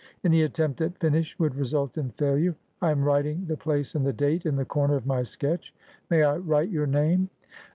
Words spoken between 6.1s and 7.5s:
I write your name